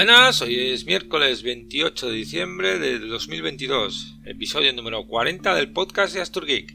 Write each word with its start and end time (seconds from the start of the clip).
Buenas, 0.00 0.40
hoy 0.40 0.56
es 0.58 0.86
miércoles 0.86 1.42
28 1.42 2.08
de 2.08 2.14
diciembre 2.14 2.78
de 2.78 3.00
2022, 3.00 4.16
episodio 4.24 4.72
número 4.72 5.06
40 5.06 5.54
del 5.54 5.72
podcast 5.72 6.14
de 6.14 6.22
Asturgeek. 6.22 6.74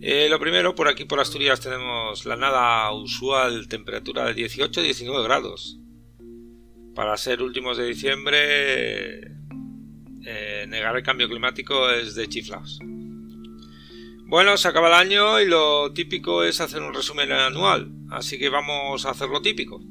Eh, 0.00 0.28
lo 0.30 0.38
primero, 0.38 0.76
por 0.76 0.86
aquí 0.86 1.04
por 1.04 1.18
Asturias 1.18 1.58
tenemos 1.58 2.24
la 2.26 2.36
nada 2.36 2.92
usual 2.92 3.66
temperatura 3.66 4.26
de 4.26 4.36
18-19 4.36 5.24
grados. 5.24 5.80
Para 6.94 7.16
ser 7.16 7.42
últimos 7.42 7.76
de 7.76 7.86
diciembre, 7.86 9.32
eh, 10.24 10.66
negar 10.68 10.96
el 10.96 11.02
cambio 11.02 11.28
climático 11.28 11.90
es 11.90 12.14
de 12.14 12.28
chiflaos. 12.28 12.78
Bueno, 14.26 14.56
se 14.58 14.68
acaba 14.68 14.86
el 14.86 14.94
año 14.94 15.40
y 15.40 15.48
lo 15.48 15.92
típico 15.92 16.44
es 16.44 16.60
hacer 16.60 16.82
un 16.82 16.94
resumen 16.94 17.32
anual, 17.32 17.90
así 18.12 18.38
que 18.38 18.48
vamos 18.48 19.06
a 19.06 19.10
hacer 19.10 19.28
lo 19.28 19.42
típico. 19.42 19.82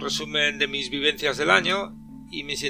Resumen 0.00 0.58
de 0.58 0.68
mis 0.68 0.90
vivencias 0.90 1.36
del 1.36 1.50
año 1.50 1.96
y 2.30 2.44
mis, 2.44 2.64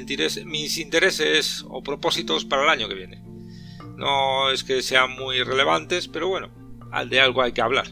mis 0.45 0.79
intereses 0.79 1.65
o 1.69 1.83
propósitos 1.83 2.45
para 2.45 2.63
el 2.65 2.69
año 2.69 2.89
que 2.89 2.95
viene. 2.95 3.23
No 3.97 4.51
es 4.51 4.65
que 4.65 4.83
sean 4.83 5.13
muy 5.13 5.43
relevantes, 5.43 6.09
pero 6.09 6.29
bueno, 6.29 6.51
de 7.09 7.21
algo 7.21 7.43
hay 7.43 7.53
que 7.53 7.63
hablar. 7.63 7.87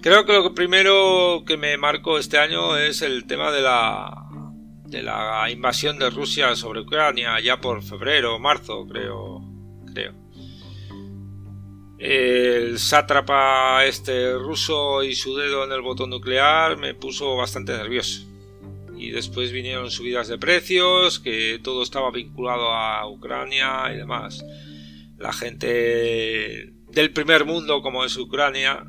Creo 0.00 0.24
que 0.24 0.32
lo 0.32 0.54
primero 0.54 1.42
que 1.46 1.56
me 1.56 1.76
marcó 1.76 2.18
este 2.18 2.38
año 2.38 2.76
es 2.76 3.02
el 3.02 3.26
tema 3.26 3.50
de 3.50 3.62
la 3.62 4.24
de 4.84 5.02
la 5.02 5.50
invasión 5.50 5.98
de 5.98 6.08
Rusia 6.08 6.56
sobre 6.56 6.80
Ucrania 6.80 7.38
ya 7.40 7.60
por 7.60 7.82
febrero 7.82 8.36
o 8.36 8.38
marzo, 8.38 8.86
creo, 8.86 9.42
creo. 9.92 10.14
El 11.98 12.78
sátrapa 12.78 13.84
este 13.84 14.34
ruso 14.34 15.02
y 15.02 15.16
su 15.16 15.36
dedo 15.36 15.64
en 15.64 15.72
el 15.72 15.80
botón 15.80 16.10
nuclear 16.10 16.76
me 16.76 16.94
puso 16.94 17.34
bastante 17.36 17.72
nervioso. 17.72 18.24
Y 18.96 19.10
después 19.10 19.52
vinieron 19.52 19.90
subidas 19.90 20.28
de 20.28 20.38
precios, 20.38 21.18
que 21.18 21.60
todo 21.62 21.82
estaba 21.82 22.10
vinculado 22.10 22.72
a 22.72 23.08
Ucrania 23.08 23.92
y 23.92 23.96
demás. 23.96 24.44
La 25.18 25.32
gente 25.32 26.72
del 26.92 27.12
primer 27.12 27.44
mundo 27.44 27.82
como 27.82 28.04
es 28.04 28.16
Ucrania, 28.16 28.84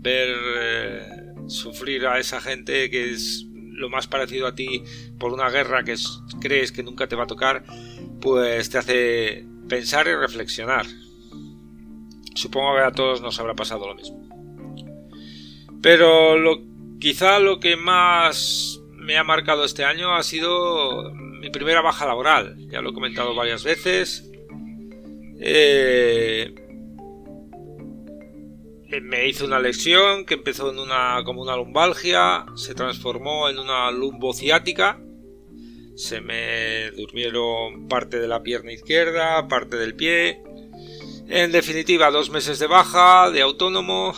ver 0.00 0.36
eh, 0.56 1.06
sufrir 1.48 2.06
a 2.06 2.18
esa 2.18 2.40
gente 2.40 2.90
que 2.90 3.10
es 3.10 3.46
lo 3.72 3.88
más 3.88 4.06
parecido 4.06 4.46
a 4.46 4.54
ti 4.54 4.84
por 5.18 5.32
una 5.32 5.50
guerra 5.50 5.82
que 5.82 5.96
crees 6.40 6.70
que 6.70 6.84
nunca 6.84 7.08
te 7.08 7.16
va 7.16 7.24
a 7.24 7.28
tocar, 7.28 7.64
pues 8.20 8.70
te 8.70 8.78
hace 8.78 9.46
pensar 9.68 10.06
y 10.06 10.14
reflexionar. 10.14 10.86
Supongo 12.34 12.76
que 12.76 12.82
a 12.82 12.92
todos 12.92 13.20
nos 13.20 13.38
habrá 13.38 13.54
pasado 13.54 13.86
lo 13.86 13.94
mismo. 13.94 14.22
Pero 15.82 16.36
quizá 17.00 17.38
lo 17.38 17.58
que 17.58 17.76
más 17.76 18.80
me 18.96 19.16
ha 19.16 19.24
marcado 19.24 19.64
este 19.64 19.84
año 19.84 20.14
ha 20.14 20.22
sido 20.22 21.12
mi 21.14 21.50
primera 21.50 21.80
baja 21.82 22.06
laboral. 22.06 22.56
Ya 22.70 22.80
lo 22.80 22.90
he 22.90 22.94
comentado 22.94 23.34
varias 23.34 23.64
veces. 23.64 24.30
Eh, 25.40 26.54
me 29.00 29.26
hizo 29.28 29.44
una 29.46 29.58
lesión 29.58 30.24
que 30.24 30.34
empezó 30.34 30.70
en 30.70 30.78
una 30.78 31.22
como 31.24 31.42
una 31.42 31.56
lumbalgia, 31.56 32.46
se 32.54 32.74
transformó 32.74 33.48
en 33.48 33.58
una 33.58 33.90
lumbociática. 33.90 35.00
Se 35.96 36.20
me 36.20 36.90
durmieron 36.92 37.88
parte 37.88 38.18
de 38.18 38.28
la 38.28 38.42
pierna 38.42 38.72
izquierda, 38.72 39.48
parte 39.48 39.76
del 39.76 39.94
pie. 39.94 40.42
En 41.28 41.52
definitiva, 41.52 42.10
dos 42.10 42.30
meses 42.30 42.58
de 42.58 42.66
baja, 42.66 43.30
de 43.30 43.42
autónomo, 43.42 44.14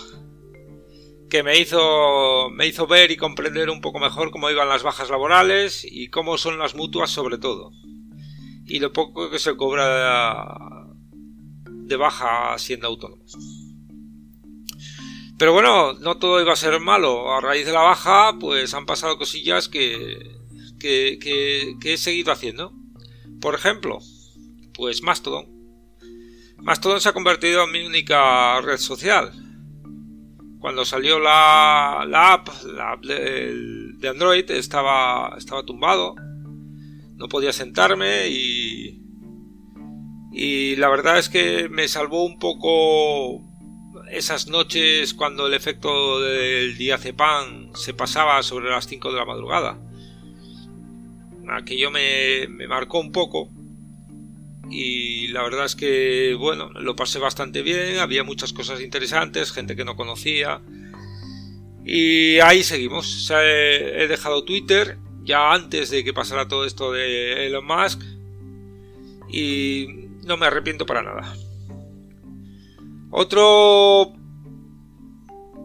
que 1.31 1.43
me 1.43 1.59
hizo, 1.59 2.51
me 2.51 2.67
hizo 2.67 2.87
ver 2.87 3.11
y 3.11 3.17
comprender 3.17 3.71
un 3.71 3.81
poco 3.81 3.99
mejor 3.99 4.31
cómo 4.31 4.51
iban 4.51 4.69
las 4.69 4.83
bajas 4.83 5.11
laborales 5.11 5.85
y 5.85 6.09
cómo 6.09 6.39
son 6.39 6.59
las 6.59 6.75
mutuas 6.75 7.11
sobre 7.11 7.39
todo. 7.39 7.73
Y 8.67 8.79
lo 8.79 8.93
poco 8.93 9.31
que 9.31 9.39
se 9.39 9.57
cobra 9.57 10.87
de 11.67 11.97
baja 11.97 12.57
siendo 12.59 12.87
autónomo. 12.87 13.25
Pero 15.39 15.53
bueno, 15.53 15.95
no 15.95 16.19
todo 16.19 16.41
iba 16.41 16.53
a 16.53 16.57
ser 16.57 16.79
malo. 16.81 17.33
A 17.35 17.41
raíz 17.41 17.67
de 17.67 17.73
la 17.73 17.83
baja, 17.83 18.37
pues 18.39 18.73
han 18.75 18.87
pasado 18.87 19.19
cosillas 19.19 19.69
que, 19.69 20.39
que, 20.79 21.19
que, 21.81 21.93
he 21.93 21.99
seguido 21.99 22.33
haciendo. 22.33 22.73
Por 23.41 23.55
ejemplo, 23.55 23.99
pues 24.75 25.03
Mastodon. 25.03 25.54
Mastodon 26.65 26.99
se 26.99 27.11
ha 27.11 27.13
convertido 27.13 27.65
en 27.65 27.73
mi 27.73 27.85
única 27.85 28.59
red 28.63 28.79
social. 28.79 29.33
Cuando 30.61 30.87
salió 30.87 31.19
la, 31.19 32.01
app, 32.01 32.49
la 32.65 32.93
app 32.93 33.05
de, 33.05 33.93
de, 33.99 34.09
Android, 34.09 34.51
estaba, 34.51 35.35
estaba 35.37 35.63
tumbado. 35.65 36.15
No 37.17 37.29
podía 37.29 37.53
sentarme 37.53 38.29
y... 38.29 39.01
Y 40.33 40.77
la 40.77 40.89
verdad 40.89 41.19
es 41.19 41.29
que 41.29 41.69
me 41.69 41.87
salvó 41.87 42.25
un 42.25 42.39
poco 42.39 43.45
esas 44.11 44.49
noches 44.49 45.15
cuando 45.15 45.47
el 45.47 45.55
efecto 45.55 46.21
del 46.21 46.77
diazepam 46.77 47.73
se 47.75 47.95
pasaba 47.95 48.43
sobre 48.43 48.71
las 48.71 48.89
5 48.89 49.13
de 49.13 49.19
la 49.19 49.27
madrugada. 49.27 49.79
Aquello 51.51 51.91
me, 51.91 52.49
me 52.49 52.67
marcó 52.67 52.99
un 52.99 53.13
poco 53.13 53.54
y 54.71 55.29
la 55.29 55.43
verdad 55.43 55.65
es 55.65 55.77
que 55.77 56.35
bueno, 56.39 56.71
lo 56.71 56.97
pasé 56.97 57.19
bastante 57.19 57.63
bien, 57.63 57.99
había 57.99 58.25
muchas 58.25 58.53
cosas 58.53 58.81
interesantes, 58.81 59.53
gente 59.53 59.77
que 59.77 59.85
no 59.85 59.97
conocía 59.97 60.61
y 61.85 62.39
ahí 62.41 62.63
seguimos. 62.63 63.31
he 63.31 64.07
dejado 64.09 64.45
Twitter 64.45 64.99
ya 65.23 65.53
antes 65.53 65.91
de 65.91 66.05
que 66.05 66.13
pasara 66.13 66.49
todo 66.49 66.65
esto 66.65 66.93
de 66.93 67.47
Elon 67.47 67.67
Musk 67.67 68.03
y 69.29 69.87
no 70.25 70.37
me 70.37 70.47
arrepiento 70.47 70.87
para 70.87 71.03
nada. 71.03 71.37
Otro 73.11 74.13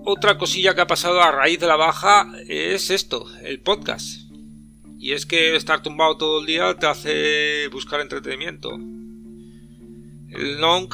otra 0.05 0.37
cosilla 0.37 0.73
que 0.75 0.81
ha 0.81 0.87
pasado 0.87 1.21
a 1.21 1.31
raíz 1.31 1.59
de 1.59 1.67
la 1.67 1.75
baja 1.75 2.31
es 2.47 2.89
esto, 2.89 3.25
el 3.43 3.59
podcast. 3.59 4.28
Y 4.99 5.13
es 5.13 5.25
que 5.25 5.55
estar 5.55 5.81
tumbado 5.81 6.17
todo 6.17 6.41
el 6.41 6.45
día 6.45 6.75
te 6.75 6.85
hace 6.85 7.69
buscar 7.69 8.01
entretenimiento. 8.01 8.77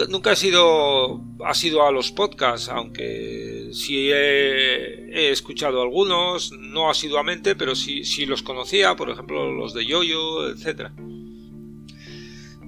nunca 0.10 0.32
he 0.32 0.36
sido, 0.36 1.22
ha 1.44 1.54
sido 1.56 1.84
a 1.84 1.92
los 1.92 2.12
podcasts, 2.12 2.70
aunque 2.70 3.70
sí 3.74 4.12
he, 4.12 5.32
escuchado 5.32 5.82
algunos, 5.82 6.52
no 6.52 6.90
asiduamente, 6.90 7.56
pero 7.56 7.74
sí, 7.74 8.04
sí 8.04 8.28
los 8.28 8.44
conocía, 8.44 8.96
por 8.96 9.10
ejemplo 9.10 9.52
los 9.52 9.74
de 9.74 9.86
Yoyo, 9.86 10.50
etc. 10.50 10.92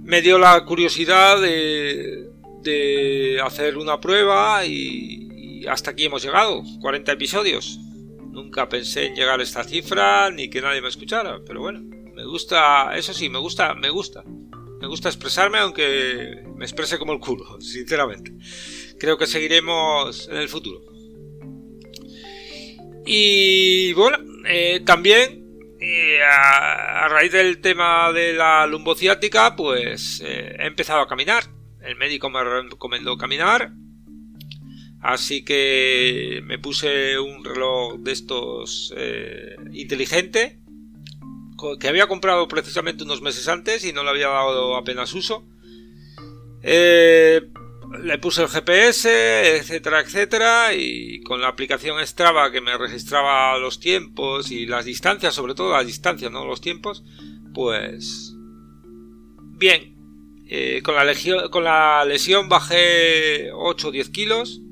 Me 0.02 0.24
dio 0.24 0.40
la 0.40 0.66
curiosidad 0.66 1.40
de, 1.40 2.30
de 2.64 3.40
hacer 3.44 3.78
una 3.78 4.00
prueba 4.00 4.66
y, 4.66 5.66
hasta 5.70 5.92
aquí 5.92 6.06
hemos 6.06 6.24
llegado, 6.24 6.64
40 6.82 7.12
episodios. 7.12 7.80
Nunca 8.38 8.70
pensé 8.70 9.08
en 9.08 9.16
llegar 9.16 9.40
a 9.40 9.44
esta 9.44 9.64
cifra 9.64 10.30
ni 10.30 10.48
que 10.48 10.62
nadie 10.62 10.80
me 10.80 10.90
escuchara, 10.90 11.40
pero 11.44 11.60
bueno, 11.60 11.82
me 12.14 12.24
gusta, 12.24 12.96
eso 12.96 13.12
sí, 13.12 13.30
me 13.30 13.40
gusta, 13.40 13.74
me 13.74 13.90
gusta. 13.90 14.24
Me 14.80 14.86
gusta 14.86 15.10
expresarme 15.10 15.58
aunque 15.58 16.44
me 16.56 16.64
exprese 16.64 17.00
como 17.00 17.14
el 17.14 17.20
culo, 17.20 17.60
sinceramente. 17.62 18.32
Creo 19.00 19.18
que 19.18 19.26
seguiremos 19.26 20.30
en 20.30 20.38
el 20.38 20.50
futuro. 20.50 20.82
Y 23.08 23.94
bueno, 23.94 24.20
eh, 24.46 24.82
también 24.86 25.44
eh, 25.82 26.20
a, 26.24 27.08
raíz 27.10 27.32
del 27.32 27.60
tema 27.60 28.14
de 28.14 28.34
la 28.34 28.68
lumbociática, 28.68 29.56
pues 29.56 30.22
eh, 30.24 30.58
he 30.60 30.68
empezado 30.68 31.02
a 31.02 31.08
caminar 31.08 31.58
el 31.88 31.96
médico 31.96 32.30
me 32.30 32.44
recomendó 32.44 33.18
caminar. 33.18 33.72
Así 35.08 35.46
que 35.46 36.42
me 36.44 36.60
puse 36.60 37.18
un 37.18 37.46
reloj 37.46 37.98
de 38.00 38.12
estos 38.12 38.94
eh, 38.98 39.56
inteligente 39.72 40.60
que 41.80 41.88
había 41.88 42.08
comprado 42.08 42.50
precisamente 42.50 43.06
unos 43.06 43.22
meses 43.22 43.48
antes 43.48 43.86
y 43.86 43.94
no 43.94 44.04
le 44.04 44.10
había 44.10 44.28
dado 44.28 44.76
apenas 44.76 45.14
uso. 45.14 45.46
Eh, 46.62 47.42
le 48.04 48.18
puse 48.18 48.42
el 48.42 48.50
GPS, 48.50 49.56
etcétera, 49.56 50.02
etcétera, 50.02 50.74
y 50.74 51.22
con 51.22 51.40
la 51.40 51.48
aplicación 51.48 52.06
Strava 52.06 52.52
que 52.52 52.60
me 52.60 52.78
registraba 52.78 53.58
los 53.60 53.80
tiempos 53.80 54.52
y 54.52 54.66
las 54.66 54.84
distancias, 54.84 55.34
sobre 55.34 55.56
todo 55.56 55.72
las 55.72 55.88
distancias, 55.88 56.34
no 56.34 56.46
los 56.46 56.60
tiempos, 56.60 57.06
pues 57.54 58.34
bien, 59.54 59.96
eh, 60.50 60.82
con, 60.84 60.96
la 60.96 61.06
con 61.50 61.64
la 61.64 62.04
lesión 62.04 62.50
bajé 62.50 63.52
8 63.54 63.88
o 63.88 63.92
10 63.92 64.10
kilos, 64.10 64.64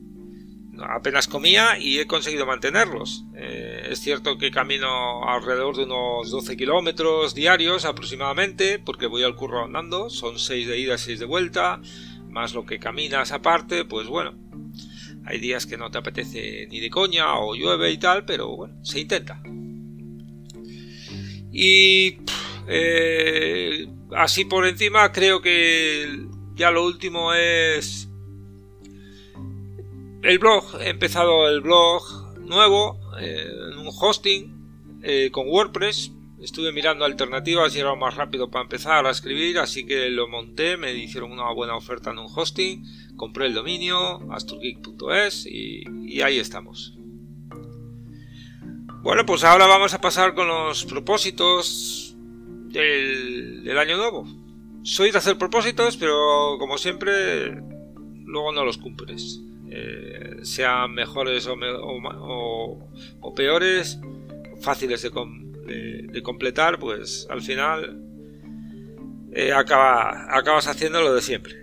apenas 0.90 1.28
comía 1.28 1.78
y 1.80 2.00
he 2.00 2.08
conseguido 2.08 2.46
mantenerlos. 2.46 3.26
Eh, 3.36 3.88
es 3.92 4.00
cierto 4.00 4.38
que 4.38 4.52
camino 4.52 5.24
alrededor 5.28 5.76
de 5.78 5.84
unos 5.84 6.30
12 6.32 6.58
kilómetros 6.58 7.36
diarios 7.36 7.86
aproximadamente, 7.86 8.80
porque 8.80 9.08
voy 9.08 9.24
al 9.24 9.36
curro 9.36 9.66
andando, 9.66 10.10
son 10.10 10.40
6 10.40 10.68
de 10.68 10.80
ida, 10.80 10.98
6 10.98 11.20
de 11.20 11.26
vuelta, 11.26 11.82
más 12.30 12.54
lo 12.54 12.66
que 12.66 12.80
caminas 12.80 13.32
aparte, 13.32 13.86
pues 13.86 14.08
bueno, 14.08 14.34
hay 15.26 15.40
días 15.40 15.66
que 15.66 15.78
no 15.78 15.90
te 15.90 15.98
apetece 15.98 16.68
ni 16.70 16.80
de 16.80 16.90
coña 16.90 17.40
o 17.40 17.56
llueve 17.56 17.92
y 17.92 17.98
tal, 17.98 18.26
pero 18.26 18.56
bueno, 18.56 18.76
se 18.84 19.00
intenta. 19.00 19.42
Y 21.52 22.18
eh, 22.68 23.88
así 24.16 24.46
por 24.46 24.68
encima 24.68 25.12
creo 25.12 25.42
que 25.42 26.28
ya 26.56 26.72
lo 26.72 26.86
último 26.86 27.34
es 27.34 28.05
el 30.26 30.40
blog. 30.40 30.82
He 30.82 30.90
empezado 30.90 31.48
el 31.48 31.62
blog 31.62 32.04
nuevo 32.40 33.00
eh, 33.20 33.48
en 33.72 33.78
un 33.78 33.90
hosting 33.90 35.00
eh, 35.04 35.30
con 35.32 35.48
WordPress. 35.48 36.12
Estuve 36.42 36.72
mirando 36.72 37.06
alternativas 37.06 37.76
y 37.76 37.80
era 37.80 37.96
más 37.96 38.16
rápido 38.16 38.52
para 38.52 38.64
empezar 38.64 39.06
a 39.06 39.12
escribir, 39.12 39.58
así 39.58 39.86
que 39.86 40.10
lo 40.10 40.28
monté, 40.28 40.78
me 40.78 40.94
hicieron 40.94 41.32
una 41.32 41.52
buena 41.54 41.76
oferta 41.76 42.12
en 42.12 42.20
un 42.20 42.28
hosting, 42.28 42.84
compré 43.16 43.48
el 43.48 43.54
dominio 43.54 44.32
asturgeek.es 44.32 45.48
y, 45.48 46.22
ahí 46.22 46.38
estamos. 46.38 46.94
Bueno, 49.02 49.26
pues 49.26 49.44
ahora 49.44 49.66
vamos 49.66 49.94
a 49.94 50.02
pasar 50.02 50.36
con 50.36 50.48
los 50.48 50.86
propósitos 50.86 52.16
del, 52.68 53.78
año 53.78 53.98
nuevo. 53.98 54.26
Soy 54.84 55.12
de 55.12 55.18
hacer 55.18 55.38
propósitos, 55.38 55.98
pero 55.98 56.58
como 56.60 56.78
siempre, 56.78 57.56
luego 58.24 58.52
no 58.52 58.66
los 58.66 58.78
cumples. 58.78 59.42
Eh, 59.78 60.38
sean 60.44 60.94
mejores 60.94 61.48
o, 61.48 63.34
peores, 63.36 64.00
fáciles 64.62 65.02
de, 65.02 66.22
completar, 66.24 66.80
pues 66.80 67.28
al 67.30 67.42
final 67.42 68.02
eh, 69.34 69.52
acaba, 69.52 70.34
acabas 70.34 70.68
haciendo 70.68 71.02
lo 71.02 71.14
de 71.14 71.22
siempre. 71.22 71.56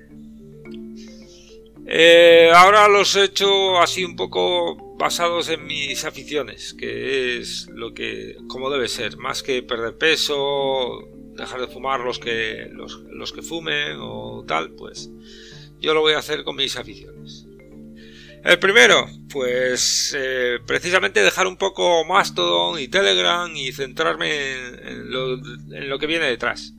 Eh, 1.87 2.51
ahora 2.55 2.87
los 2.87 3.17
he 3.17 3.25
hecho 3.25 3.81
así 3.81 4.05
un 4.05 4.15
poco 4.15 4.97
basados 4.99 5.49
en 5.49 5.67
mis 5.67 6.05
aficiones, 6.05 6.75
que 6.75 7.39
es 7.39 7.69
lo 7.75 7.95
que, 7.95 8.37
como 8.47 8.69
debe 8.69 8.89
ser, 8.89 9.17
más 9.17 9.43
que 9.43 9.63
perder 9.63 9.97
peso, 9.97 11.09
dejar 11.35 11.63
de 11.63 11.67
fumar 11.67 12.01
los 12.01 12.19
que, 12.19 12.69
los, 12.73 13.33
que 13.33 13.41
fumen 13.43 13.97
o 14.01 14.45
tal, 14.47 14.73
pues 14.73 15.11
yo 15.81 15.95
lo 15.95 16.03
voy 16.03 16.13
a 16.13 16.19
hacer 16.19 16.45
con 16.45 16.57
mis 16.57 16.77
aficiones. 16.77 17.47
El 18.45 18.59
primero, 18.59 19.07
pues 19.31 20.17
eh, 20.19 20.59
precisamente 20.67 21.23
dejar 21.23 21.47
un 21.47 21.57
poco 21.57 22.05
Mastodon 22.05 22.81
y 22.81 22.89
Telegram 22.89 23.49
y 23.55 23.71
centrarme 23.71 24.57
en, 24.57 25.89
lo, 25.89 25.99
que 26.01 26.09
viene 26.09 26.27
detrás. 26.27 26.75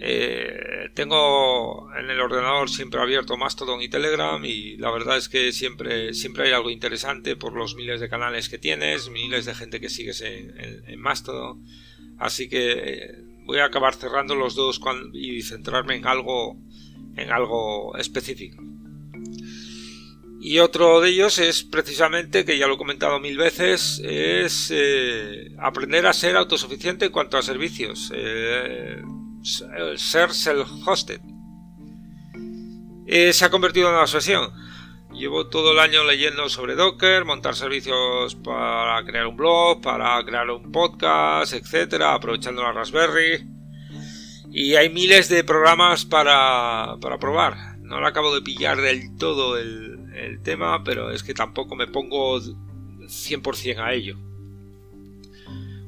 Eh, 0.00 0.90
tengo 0.94 1.88
en 1.96 2.10
el 2.10 2.20
ordenador 2.20 2.68
siempre 2.68 3.00
abierto 3.00 3.36
Mastodon 3.36 3.80
y 3.80 3.88
Telegram 3.88 4.44
y 4.44 4.76
la 4.76 4.90
verdad 4.90 5.16
es 5.16 5.28
que 5.28 5.52
siempre, 5.52 6.12
siempre 6.14 6.48
hay 6.48 6.52
algo 6.52 6.70
interesante 6.70 7.36
por 7.36 7.52
los 7.52 7.76
miles 7.76 8.00
de 8.00 8.08
canales 8.08 8.48
que 8.48 8.58
tienes, 8.58 9.08
miles 9.08 9.44
de 9.44 9.54
gente 9.54 9.80
que 9.80 9.88
sigues 9.88 10.20
en, 10.20 10.98
Mastodon. 10.98 11.64
Así 12.18 12.48
que 12.48 12.72
eh, 12.72 13.14
voy 13.44 13.58
a 13.58 13.66
acabar 13.66 13.94
cerrando 13.94 14.34
los 14.34 14.56
dos 14.56 14.80
y 15.12 15.42
centrarme 15.42 15.94
en 15.94 16.08
algo, 16.08 16.56
en 17.16 17.30
algo 17.30 17.96
específico. 17.96 18.60
Y 20.48 20.60
otro 20.60 21.00
de 21.00 21.10
ellos 21.10 21.40
es 21.40 21.64
precisamente, 21.64 22.44
que 22.44 22.56
ya 22.56 22.68
lo 22.68 22.74
he 22.74 22.78
comentado 22.78 23.18
mil 23.18 23.36
veces, 23.36 24.00
es 24.04 24.70
eh, 24.72 25.48
aprender 25.58 26.06
a 26.06 26.12
ser 26.12 26.36
autosuficiente 26.36 27.06
en 27.06 27.10
cuanto 27.10 27.36
a 27.36 27.42
servicios 27.42 28.12
ser 29.96 30.30
self-hosted. 30.30 31.20
Eh, 33.08 33.32
se 33.32 33.44
ha 33.44 33.50
convertido 33.50 33.88
en 33.88 33.94
una 33.94 34.02
obsesión. 34.02 34.52
Llevo 35.12 35.48
todo 35.48 35.72
el 35.72 35.80
año 35.80 36.04
leyendo 36.04 36.48
sobre 36.48 36.76
Docker, 36.76 37.24
montar 37.24 37.56
servicios 37.56 38.36
para 38.36 39.04
crear 39.04 39.26
un 39.26 39.36
blog, 39.36 39.80
para 39.80 40.24
crear 40.24 40.48
un 40.48 40.70
podcast, 40.70 41.54
etcétera, 41.54 42.14
aprovechando 42.14 42.62
la 42.62 42.70
Raspberry. 42.70 43.48
Y 44.52 44.76
hay 44.76 44.90
miles 44.90 45.28
de 45.28 45.42
programas 45.42 46.04
para, 46.04 46.94
para 47.00 47.18
probar. 47.18 47.76
No 47.80 48.00
lo 48.00 48.06
acabo 48.06 48.32
de 48.32 48.42
pillar 48.42 48.80
del 48.80 49.16
todo 49.16 49.58
el, 49.58 49.95
el 50.16 50.42
tema, 50.42 50.82
pero 50.82 51.10
es 51.10 51.22
que 51.22 51.34
tampoco 51.34 51.76
me 51.76 51.86
pongo 51.86 52.40
100% 52.40 53.78
a 53.78 53.92
ello. 53.92 54.16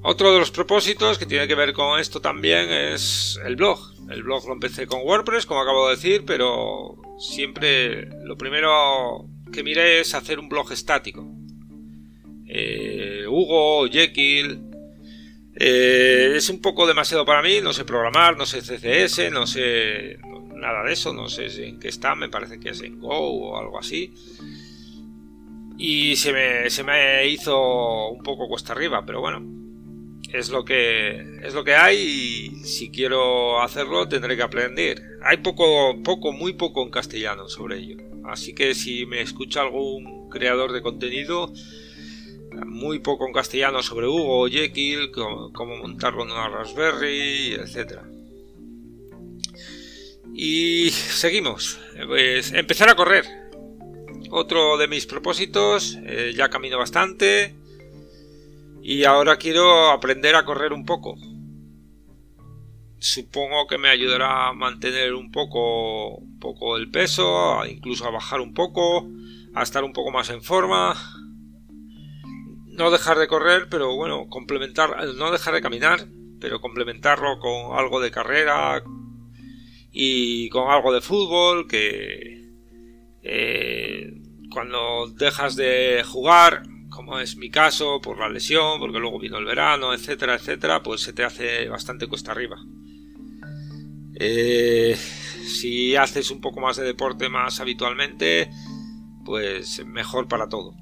Otro 0.03 0.33
de 0.33 0.39
los 0.39 0.51
propósitos 0.51 1.19
que 1.19 1.27
tiene 1.27 1.49
que 1.49 1.55
ver 1.55 1.73
con 1.73 1.99
esto 1.99 2.21
también 2.21 2.71
es 2.71 3.39
el 3.45 3.57
blog. 3.57 3.79
El 4.09 4.23
blog 4.23 4.47
lo 4.47 4.55
empecé 4.55 4.87
con 4.87 5.03
WordPress, 5.03 5.45
como 5.45 5.61
acabo 5.61 5.89
de 5.89 5.97
decir, 5.97 6.25
pero 6.25 6.97
siempre 7.19 8.09
lo 8.25 8.37
primero 8.37 9.27
que 9.53 9.63
miré 9.63 10.01
es 10.01 10.15
hacer 10.15 10.39
un 10.39 10.49
blog 10.49 10.73
estático. 10.73 11.27
Eh, 12.47 13.27
Hugo, 13.29 13.89
Jekyll, 13.89 14.69
eh, 15.57 16.35
es 16.37 16.49
un 16.49 16.63
poco 16.63 16.87
demasiado 16.87 17.25
para 17.27 17.43
mí, 17.43 17.61
no 17.61 17.73
sé 17.73 17.85
programar, 17.85 18.37
no 18.37 18.47
sé 18.47 18.61
CSS, 18.61 19.31
no 19.33 19.47
sé 19.47 20.19
nada 20.59 20.85
de 20.85 20.93
eso, 20.93 21.13
no 21.13 21.29
sé 21.29 21.47
en 21.67 21.79
qué 21.79 21.89
está, 21.89 22.15
me 22.15 22.29
parece 22.29 22.61
que 22.61 22.71
es 22.71 22.83
en 22.83 22.99
Go 22.99 23.17
o 23.17 23.59
algo 23.59 23.79
así. 23.79 24.13
Y 25.79 26.17
se 26.17 26.33
me, 26.33 26.71
se 26.71 26.83
me 26.83 27.27
hizo 27.29 28.09
un 28.09 28.23
poco 28.23 28.49
cuesta 28.49 28.73
arriba, 28.73 29.05
pero 29.07 29.21
bueno, 29.21 29.41
es 30.33 30.51
lo 30.51 30.65
que 30.65 31.39
es 31.43 31.55
lo 31.55 31.65
que 31.65 31.75
hay 31.75 31.97
y 31.97 32.65
si 32.65 32.91
quiero 32.91 33.63
hacerlo 33.63 34.09
tendré 34.09 34.37
que 34.37 34.43
aprender. 34.43 35.03
Hay 35.23 35.39
poco, 35.39 36.03
poco, 36.03 36.33
muy 36.33 36.55
poco 36.55 36.83
en 36.83 36.91
castellano 36.91 37.49
sobre 37.49 37.79
ello. 37.79 37.97
Así 38.25 38.55
que 38.55 38.75
si 38.75 39.07
me 39.07 39.23
escucha 39.23 39.63
algún 39.63 40.29
creador 40.29 40.73
de 40.73 40.83
contenido, 40.83 41.53
muy 42.67 42.99
poco 42.99 43.27
en 43.27 43.33
castellano 43.33 43.83
sobre 43.83 44.07
Hugo 44.07 44.49
Jekyll, 44.49 45.11
cómo, 45.13 45.77
montarlo 45.77 46.25
en 46.25 46.33
una 46.33 46.49
Raspberry, 46.49 47.55
etcétera. 47.55 48.05
Y 50.41 50.91
seguimos. 50.91 51.81
Pues 52.07 52.53
empezar 52.53 52.89
a 52.89 52.95
correr. 52.95 53.25
Otro 54.31 54.79
de 54.79 54.87
mis 54.87 55.05
propósitos, 55.05 55.99
eh, 56.05 56.33
ya 56.37 56.49
camino 56.49 56.79
bastante 56.79 57.57
y 58.81 59.03
ahora 59.03 59.37
quiero 59.37 59.91
aprender 59.91 60.37
a 60.37 60.45
correr 60.45 60.73
un 60.73 60.85
poco. 60.87 61.17
Supongo 63.01 63.67
que 63.67 63.79
me 63.79 63.89
ayudará 63.89 64.49
a 64.49 64.53
mantener 64.53 65.13
un 65.15 65.33
poco, 65.33 66.19
un 66.19 66.39
poco 66.39 66.77
el 66.77 66.89
peso, 66.89 67.67
incluso 67.67 68.07
a 68.07 68.11
bajar 68.11 68.41
un 68.41 68.55
poco, 68.55 69.09
a 69.55 69.65
estar 69.65 69.83
un 69.83 69.93
poco 69.93 70.13
más 70.13 70.31
en 70.31 70.43
forma. 70.43 70.95
No 72.67 72.93
dejar 72.93 73.19
de 73.19 73.27
correr, 73.27 73.67
pero 73.69 73.97
bueno, 73.97 74.29
complementar, 74.29 75.05
no 75.17 75.33
dejar 75.33 75.55
de 75.55 75.63
caminar, 75.63 76.07
pero 76.41 76.61
complementarlo 76.61 77.41
con 77.41 77.77
algo 77.77 77.99
de 78.01 78.13
carrera 78.13 78.85
y 80.01 80.49
con 80.51 80.71
algo 80.71 80.93
de 80.93 81.01
fútbol 81.01 81.67
que 81.67 82.53
eh, 83.21 84.13
cuando 84.49 85.09
dejas 85.09 85.57
de 85.57 86.05
jugar 86.07 86.63
como 86.89 87.19
es 87.19 87.37
mi 87.37 87.51
caso, 87.51 88.01
por 88.01 88.17
la 88.21 88.29
lesión, 88.29 88.79
porque 88.79 89.01
luego 89.01 89.19
vino 89.19 89.39
el 89.39 89.45
verano, 89.45 89.93
etcétera, 89.93 90.37
etcétera, 90.37 90.85
pues 90.85 91.01
se 91.01 91.13
te 91.13 91.25
hace 91.25 91.69
bastante 91.69 92.07
cuesta 92.07 92.31
arriba. 92.31 92.57
Eh, 94.15 94.97
si 94.97 95.97
haces 95.97 96.31
un 96.31 96.41
poco 96.41 96.61
más 96.61 96.77
de 96.77 96.85
deporte 96.85 97.29
más 97.29 97.59
habitualmente, 97.59 98.51
pues 99.25 99.85
mejor 99.85 100.29
para 100.29 100.49
todo. 100.49 100.77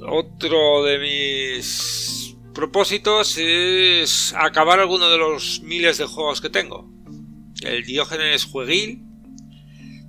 Otro 0.00 0.84
de 0.84 0.98
mis 1.00 2.17
propósitos 2.58 3.38
es 3.38 4.34
acabar 4.36 4.80
alguno 4.80 5.08
de 5.08 5.16
los 5.16 5.62
miles 5.62 5.96
de 5.96 6.06
juegos 6.06 6.40
que 6.40 6.50
tengo. 6.50 6.90
El 7.62 7.84
Diógenes 7.84 8.46
Jueguil, 8.46 9.04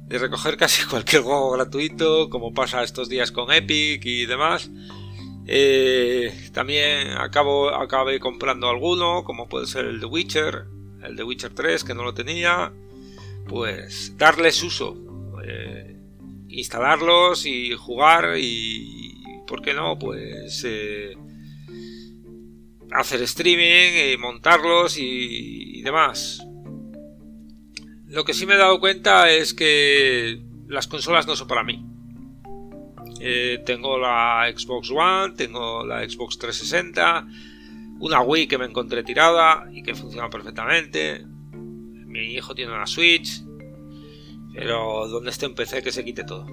de 0.07 0.17
recoger 0.17 0.57
casi 0.57 0.83
cualquier 0.89 1.21
juego 1.21 1.51
gratuito, 1.51 2.27
como 2.31 2.51
pasa 2.51 2.81
estos 2.81 3.07
días 3.07 3.31
con 3.31 3.51
Epic 3.53 4.03
y 4.03 4.25
demás. 4.25 4.71
Eh, 5.45 6.49
también 6.51 7.11
acabo, 7.11 7.69
acabé 7.69 8.19
comprando 8.19 8.67
alguno, 8.67 9.23
como 9.23 9.47
puede 9.47 9.67
ser 9.67 9.85
el 9.85 9.99
de 9.99 10.07
Witcher, 10.07 10.65
el 11.03 11.15
de 11.15 11.23
Witcher 11.23 11.53
3, 11.53 11.83
que 11.83 11.93
no 11.93 12.03
lo 12.03 12.15
tenía. 12.15 12.73
Pues 13.47 14.17
darles 14.17 14.63
uso, 14.63 14.97
eh, 15.45 15.99
instalarlos 16.47 17.45
y 17.45 17.73
jugar 17.73 18.39
y, 18.39 19.21
¿por 19.45 19.61
qué 19.61 19.75
no? 19.75 19.99
Pues 19.99 20.63
eh, 20.65 21.15
hacer 22.91 23.21
streaming 23.23 24.13
y 24.13 24.17
montarlos 24.17 24.97
y 24.97 25.81
demás. 25.81 26.45
Lo 28.09 28.25
que 28.25 28.33
sí 28.33 28.47
me 28.47 28.55
he 28.55 28.57
dado 28.57 28.79
cuenta 28.79 29.29
es 29.29 29.53
que 29.53 30.41
las 30.67 30.87
consolas 30.87 31.27
no 31.27 31.35
son 31.35 31.47
para 31.47 31.63
mí. 31.63 31.85
Eh, 33.21 33.61
tengo 33.65 33.99
la 33.99 34.51
Xbox 34.55 34.89
One, 34.89 35.35
tengo 35.35 35.85
la 35.85 36.07
Xbox 36.09 36.39
360, 36.39 37.27
una 37.99 38.21
Wii 38.21 38.47
que 38.47 38.57
me 38.57 38.65
encontré 38.65 39.03
tirada 39.03 39.69
y 39.71 39.83
que 39.83 39.93
funciona 39.93 40.29
perfectamente. 40.29 41.23
Mi 41.53 42.33
hijo 42.33 42.55
tiene 42.55 42.73
una 42.73 42.87
Switch, 42.87 43.43
pero 44.55 45.07
donde 45.07 45.29
esté 45.29 45.45
en 45.45 45.53
PC 45.53 45.83
que 45.83 45.91
se 45.91 46.03
quite 46.03 46.23
todo. 46.23 46.47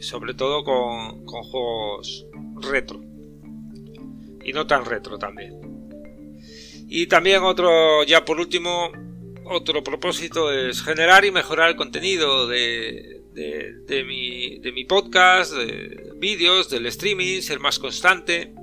Sobre 0.00 0.32
todo 0.32 0.64
con 0.64 1.26
juegos 1.26 2.26
retro. 2.56 3.13
Y 4.44 4.52
no 4.52 4.66
tan 4.66 4.84
retro 4.84 5.18
también. 5.18 5.58
Y 6.88 7.06
también 7.06 7.42
otro, 7.42 8.04
ya 8.04 8.24
por 8.24 8.38
último, 8.38 8.92
otro 9.44 9.82
propósito 9.82 10.52
es 10.52 10.82
generar 10.82 11.24
y 11.24 11.30
mejorar 11.30 11.70
el 11.70 11.76
contenido 11.76 12.46
de, 12.46 13.22
de, 13.32 14.04
mi, 14.04 14.58
de 14.58 14.72
mi 14.72 14.84
podcast, 14.84 15.52
de 15.52 16.12
vídeos, 16.16 16.70
del 16.70 16.86
streaming, 16.86 17.40
ser 17.40 17.60
más 17.60 17.78
constante. 17.78 18.54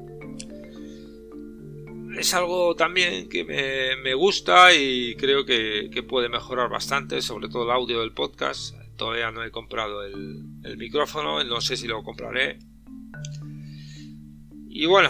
Es 2.18 2.34
algo 2.34 2.76
también 2.76 3.30
que 3.30 3.44
me, 3.44 4.14
gusta 4.14 4.74
y 4.74 5.16
creo 5.16 5.46
que, 5.46 5.90
puede 6.08 6.30
mejorar 6.30 6.70
bastante, 6.70 7.22
sobre 7.22 7.50
todo 7.50 7.64
el 7.66 7.72
audio 7.72 8.02
del 8.02 8.14
podcast. 8.14 8.76
Todavía 8.98 9.32
no 9.32 9.44
he 9.44 9.52
comprado 9.52 10.04
el, 10.04 10.44
el 10.64 10.78
micrófono, 10.78 11.44
no 11.44 11.62
sé 11.62 11.76
si 11.76 11.88
lo 11.88 12.04
compraré. 12.04 12.60
Y 14.70 14.86
bueno, 14.86 15.10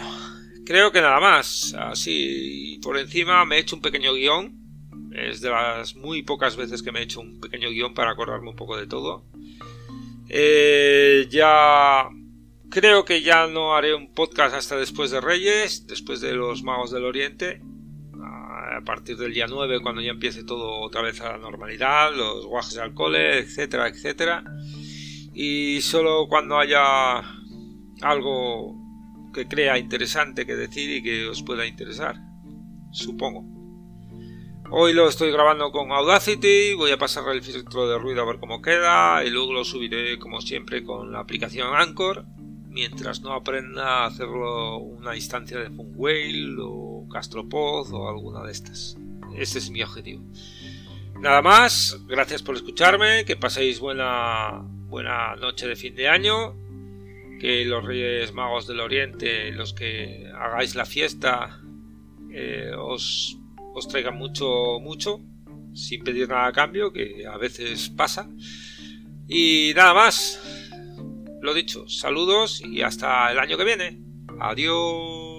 creo 0.72 0.92
que 0.92 1.01
nada 1.01 1.20
más. 1.20 1.75
Así 1.78 2.80
por 2.82 2.98
encima 2.98 3.44
me 3.46 3.58
he 3.58 3.60
hecho 3.60 3.75
un 3.75 3.82
pequeño 3.82 4.13
guion. 4.13 4.58
Es 5.13 5.42
de 5.42 5.50
las 5.50 5.96
muy 5.96 6.24
pocas 6.24 6.56
veces 6.56 6.82
que 6.82 6.92
me 6.92 7.00
he 7.00 7.04
hecho 7.04 7.20
un 7.20 7.40
pequeño 7.42 7.70
guion 7.70 7.94
para 7.94 8.12
acordarme 8.12 8.50
un 8.50 8.56
poco 8.56 8.78
de 8.78 8.88
todo. 8.88 9.25
Eh, 10.30 11.28
ya 11.30 12.08
creo 12.70 13.04
que 13.04 13.22
ya 13.22 13.48
no 13.48 13.75
haré 13.75 13.94
un 13.94 14.13
podcast 14.13 14.56
hasta 14.56 14.78
después 14.78 15.12
de 15.12 15.20
Reyes, 15.20 15.88
después 15.88 16.22
de 16.22 16.34
los 16.34 16.63
Magos 16.63 16.92
del 16.92 17.04
Oriente. 17.04 17.62
A 18.24 18.80
partir 18.86 19.18
del 19.18 19.34
día 19.34 19.48
9, 19.48 19.82
cuando 19.82 20.01
ya 20.01 20.12
empiece 20.12 20.46
todo 20.46 20.80
otra 20.80 21.01
vez 21.01 21.20
a 21.20 21.34
la 21.34 21.38
normalidad, 21.38 22.16
los 22.16 22.46
guajes 22.46 22.75
de 22.75 22.82
alcohol, 22.82 23.16
etcétera, 23.16 23.90
etcétera. 23.90 24.44
Y 25.34 25.82
solo 25.82 26.28
cuando 26.30 26.58
haya 26.58 27.20
algo 28.01 28.80
que 29.31 29.47
crea 29.47 29.77
interesante 29.77 30.45
que 30.45 30.55
decir 30.55 30.89
y 30.97 31.03
que 31.03 31.27
os 31.27 31.43
pueda 31.43 31.65
interesar, 31.65 32.15
supongo. 32.91 33.45
Hoy 34.69 34.93
lo 34.93 35.07
estoy 35.09 35.31
grabando 35.31 35.71
con 35.71 35.91
Audacity, 35.91 36.73
voy 36.75 36.91
a 36.91 36.97
pasar 36.97 37.27
el 37.33 37.43
filtro 37.43 37.89
de 37.89 37.97
ruido 37.97 38.21
a 38.21 38.25
ver 38.25 38.39
cómo 38.39 38.61
queda 38.61 39.23
y 39.25 39.29
luego 39.29 39.51
lo 39.51 39.65
subiré 39.65 40.17
como 40.17 40.39
siempre 40.39 40.83
con 40.83 41.11
la 41.11 41.19
aplicación 41.19 41.75
Anchor 41.75 42.25
mientras 42.71 43.21
no 43.21 43.33
aprenda 43.33 44.03
a 44.03 44.05
hacerlo 44.05 44.77
una 44.77 45.15
instancia 45.15 45.59
de 45.59 45.69
Funwhale 45.69 46.55
o 46.61 47.05
Castropod 47.11 47.93
o 47.93 48.09
alguna 48.09 48.43
de 48.43 48.51
estas. 48.51 48.97
Este 49.35 49.59
es 49.59 49.69
mi 49.69 49.83
objetivo. 49.83 50.23
Nada 51.19 51.41
más, 51.41 52.00
gracias 52.07 52.41
por 52.41 52.55
escucharme, 52.55 53.25
que 53.25 53.35
paséis 53.35 53.79
buena, 53.79 54.61
buena 54.63 55.35
noche 55.35 55.67
de 55.67 55.75
fin 55.75 55.95
de 55.95 56.07
año, 56.07 56.55
que 57.41 57.65
los 57.65 57.83
Reyes 57.83 58.33
Magos 58.33 58.67
del 58.67 58.81
Oriente, 58.81 59.51
los 59.51 59.74
que 59.74 60.27
hagáis 60.31 60.75
la 60.75 60.86
fiesta, 60.86 61.60
eh, 62.31 62.71
os 62.77 63.36
os 63.74 63.88
traigan 63.88 64.15
mucho, 64.15 64.79
mucho, 64.79 65.21
sin 65.74 66.03
pedir 66.03 66.29
nada 66.29 66.45
a 66.45 66.51
cambio, 66.51 66.93
que 66.93 67.25
a 67.25 67.38
veces 67.38 67.89
pasa. 67.89 68.29
Y 69.27 69.74
nada 69.75 69.95
más. 69.95 70.39
Lo 71.41 71.55
dicho, 71.55 71.89
saludos 71.89 72.62
y 72.63 72.83
hasta 72.83 73.31
el 73.31 73.39
año 73.39 73.57
que 73.57 73.65
viene. 73.65 74.00
Adiós. 74.39 75.30